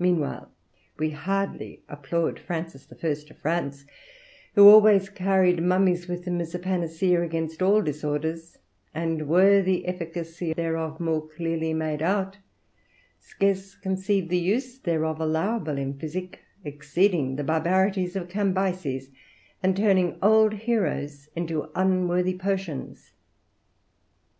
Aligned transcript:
Meanwhile, 0.00 0.50
we 0.98 1.10
hardly 1.10 1.80
applaud 1.88 2.40
Francis 2.40 2.86
the 2.86 2.96
First 2.96 3.30
of 3.30 3.38
France, 3.38 3.84
who 4.56 4.68
always 4.68 5.08
carried 5.10 5.62
mummies 5.62 6.08
with 6.08 6.24
him 6.24 6.40
as 6.40 6.56
a 6.56 6.58
panacea 6.58 7.22
against 7.22 7.62
all 7.62 7.82
disorders; 7.82 8.58
and 8.92 9.28
were 9.28 9.62
the 9.62 9.86
efficacy 9.86 10.52
thereof 10.52 10.98
more 10.98 11.24
clearly 11.28 11.72
made 11.72 12.02
out, 12.02 12.38
scarce 13.20 13.76
conceive 13.76 14.28
the 14.28 14.38
use 14.38 14.76
thereof 14.78 15.20
allowable 15.20 15.78
in 15.78 15.96
physic, 15.96 16.40
exceeding 16.64 17.36
the 17.36 17.44
barbarities 17.44 18.16
of 18.16 18.28
Cambyses, 18.28 19.10
and 19.62 19.76
turning 19.76 20.18
old 20.20 20.52
heroes 20.54 21.28
unto 21.36 21.68
unworthy 21.76 22.36
potions. 22.36 23.12